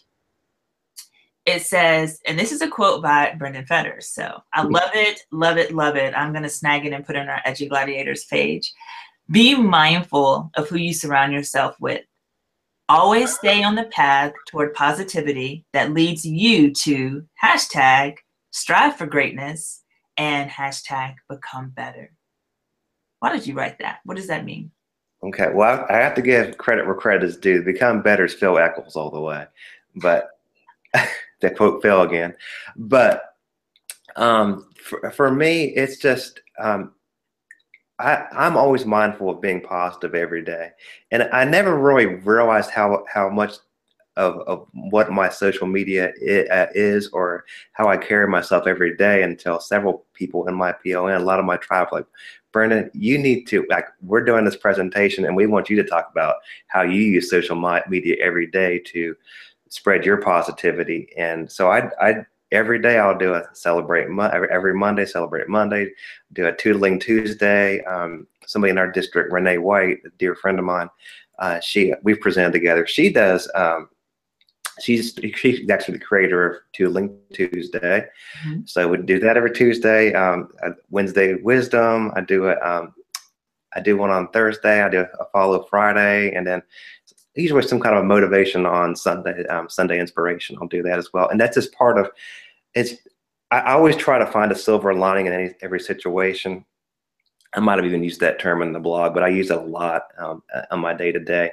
[1.45, 4.07] it says, and this is a quote by Brendan Fetters.
[4.07, 4.73] So I mm-hmm.
[4.73, 6.13] love it, love it, love it.
[6.15, 8.73] I'm going to snag it and put it on our EduGladiators page.
[9.29, 12.01] Be mindful of who you surround yourself with.
[12.89, 18.15] Always stay on the path toward positivity that leads you to hashtag
[18.51, 19.83] strive for greatness
[20.17, 22.12] and hashtag become better.
[23.19, 23.99] Why did you write that?
[24.06, 24.71] What does that mean?
[25.23, 27.63] Okay, well, I have to give credit where credit is due.
[27.63, 29.45] Become better is Phil Echols all the way.
[29.95, 30.28] But
[31.41, 32.36] that quote fell again.
[32.75, 33.23] But
[34.15, 36.93] um, for, for me, it's just um,
[37.99, 40.71] I, I'm always mindful of being positive every day,
[41.12, 43.54] and I never really realized how how much
[44.17, 46.10] of, of what my social media
[46.51, 51.19] uh, is or how I carry myself every day until several people in my PLN,
[51.19, 52.06] a lot of my tribe, like
[52.51, 56.08] Brendan, you need to like we're doing this presentation and we want you to talk
[56.10, 56.36] about
[56.67, 57.58] how you use social
[57.89, 59.15] media every day to
[59.68, 61.09] spread your positivity.
[61.18, 65.91] And so I, I every day I'll do a celebrate every, every Monday, celebrate Monday,
[66.32, 67.84] do a tootling Tuesday.
[67.84, 70.89] Um, somebody in our district, Renee White, a dear friend of mine,
[71.39, 72.88] uh, she we've presented together.
[72.88, 73.51] She does.
[73.53, 73.89] Um,
[74.80, 78.07] she's she's actually the creator of Tootling Tuesday,
[78.43, 78.61] mm-hmm.
[78.65, 80.13] so we do that every Tuesday.
[80.13, 80.49] Um,
[80.89, 82.11] Wednesday Wisdom.
[82.15, 82.61] I do it.
[82.63, 82.93] Um,
[83.76, 84.82] I do one on Thursday.
[84.82, 86.61] I do a follow Friday, and then
[87.36, 90.57] usually some kind of a motivation on Sunday, um, Sunday inspiration.
[90.61, 92.09] I'll do that as well, and that's just part of.
[92.73, 92.95] It's
[93.51, 96.65] I, always try to find a silver lining in any, every situation.
[97.53, 99.61] I might have even used that term in the blog, but I use it a
[99.61, 101.51] lot um, on my day to day.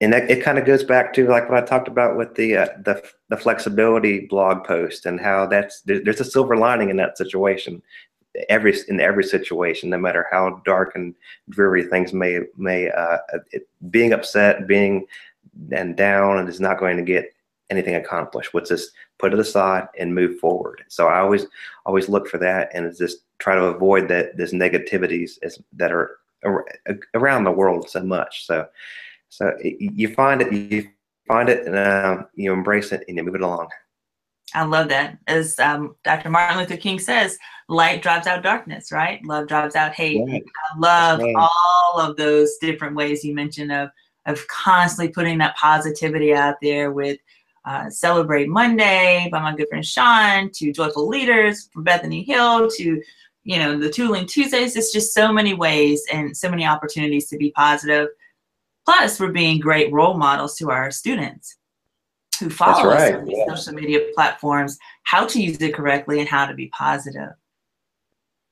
[0.00, 2.56] And that, it kind of goes back to like what I talked about with the
[2.56, 7.16] uh, the the flexibility blog post and how that's there's a silver lining in that
[7.16, 7.80] situation
[8.48, 11.14] every in every situation, no matter how dark and
[11.48, 13.18] dreary things may may uh,
[13.52, 15.06] it, being upset, being
[15.70, 17.32] and down, and is not going to get
[17.70, 18.52] anything accomplished.
[18.52, 20.82] What's just put it aside and move forward.
[20.88, 21.46] So I always
[21.86, 26.18] always look for that and just try to avoid that this negativities as, that are
[27.14, 28.46] around the world so much.
[28.46, 28.66] So
[29.34, 30.88] so you find it, you
[31.26, 33.68] find it, and uh, you embrace it, and you move it along.
[34.54, 35.18] I love that.
[35.26, 36.30] As um, Dr.
[36.30, 37.36] Martin Luther King says,
[37.68, 39.20] light drives out darkness, right?
[39.24, 40.22] Love drives out hate.
[40.24, 40.44] Right.
[40.72, 41.34] I love right.
[41.36, 43.90] all of those different ways you mentioned of
[44.26, 47.18] of constantly putting that positivity out there with
[47.66, 53.02] uh, Celebrate Monday by my good friend Sean to Joyful Leaders from Bethany Hill to
[53.42, 54.76] you know the Tootling Tuesdays.
[54.76, 58.08] It's just so many ways and so many opportunities to be positive.
[58.84, 61.56] Plus, we're being great role models to our students
[62.38, 63.14] who follow right.
[63.14, 63.54] us on these yeah.
[63.54, 67.30] social media platforms, how to use it correctly and how to be positive.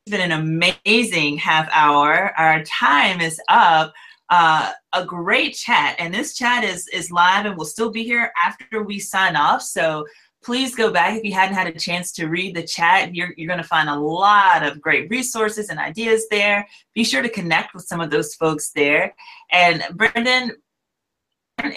[0.06, 2.32] It's been an amazing half hour.
[2.38, 3.92] Our time is up.
[4.30, 8.32] Uh, a great chat, and this chat is is live and will still be here
[8.42, 9.60] after we sign off.
[9.60, 10.06] So
[10.42, 13.14] please go back if you hadn't had a chance to read the chat.
[13.14, 16.66] You're, you're going to find a lot of great resources and ideas there.
[16.94, 19.14] Be sure to connect with some of those folks there.
[19.50, 20.52] And Brendan,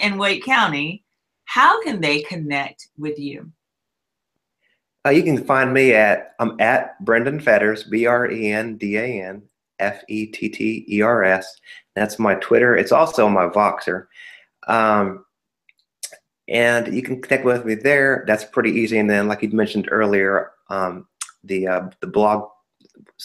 [0.00, 1.04] in Wake County,
[1.44, 3.52] how can they connect with you?
[5.06, 8.96] Uh, you can find me at I'm at Brendan Fetters, B R E N D
[8.96, 9.42] A N
[9.78, 11.60] F E T T E R S.
[11.94, 12.76] That's my Twitter.
[12.76, 14.06] It's also my Voxer.
[14.66, 15.24] Um,
[16.48, 18.24] and you can connect with me there.
[18.26, 18.98] That's pretty easy.
[18.98, 21.06] And then, like you mentioned earlier, um,
[21.44, 22.48] the uh, the blog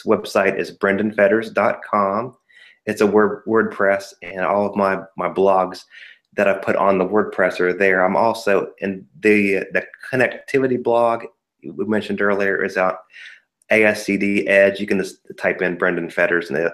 [0.05, 2.37] website is brendanfetters.com.
[2.85, 5.83] It's a word WordPress, and all of my my blogs
[6.33, 8.03] that I put on the WordPress are there.
[8.03, 11.25] I'm also in the the connectivity blog
[11.63, 12.99] we mentioned earlier is out
[13.71, 14.79] ASCD Edge.
[14.79, 16.71] You can just type in Brendan Fetters, and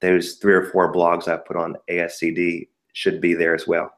[0.00, 3.92] those three or four blogs I put on ASCD should be there as well.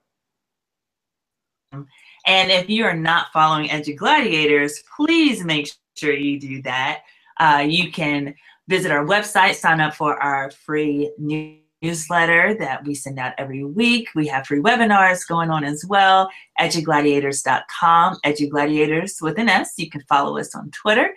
[2.27, 7.03] And if you are not following EduGladiators, please make sure you do that.
[7.39, 8.35] Uh, you can
[8.69, 14.09] visit our website, sign up for our free newsletter that we send out every week.
[14.15, 16.31] We have free webinars going on as well.
[16.61, 19.75] EduGladiators.com, EduGladiators with an S.
[19.77, 21.13] You can follow us on Twitter.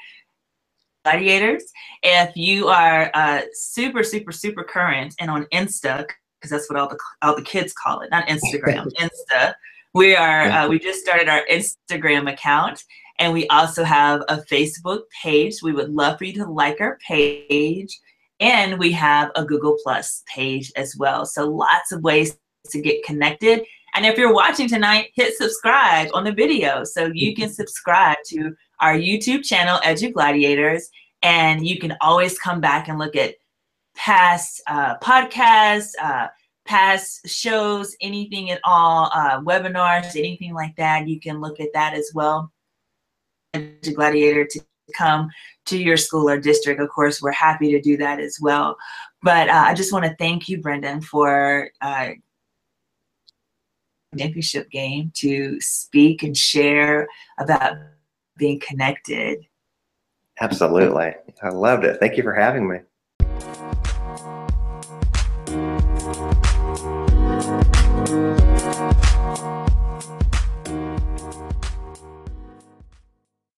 [1.03, 1.63] Gladiators.
[2.01, 6.07] If you are uh, super, super, super current and on Insta,
[6.39, 9.53] because that's what all the all the kids call it, not Instagram, Insta.
[9.95, 12.83] We are, uh, we just started our Instagram account
[13.17, 15.63] and we also have a Facebook page.
[15.63, 17.97] We would love for you to like our page.
[18.41, 21.25] And we have a Google Plus page as well.
[21.25, 22.37] So lots of ways
[22.71, 23.63] to get connected.
[23.93, 28.53] And if you're watching tonight, hit subscribe on the video so you can subscribe to
[28.81, 30.89] our YouTube channel, Edu Gladiators,
[31.23, 33.35] and you can always come back and look at
[33.95, 36.27] past uh, podcasts, uh,
[36.65, 41.93] past shows, anything at all, uh, webinars, anything like that, you can look at that
[41.93, 42.51] as well.
[43.93, 44.59] Gladiator to
[44.95, 45.29] come
[45.65, 48.75] to your school or district, of course, we're happy to do that as well.
[49.21, 52.09] But uh, I just want to thank you, Brendan, for uh,
[54.17, 57.07] championship game to speak and share
[57.39, 57.77] about
[58.37, 59.45] being connected.
[60.41, 61.13] Absolutely.
[61.41, 61.99] I loved it.
[61.99, 62.79] Thank you for having me.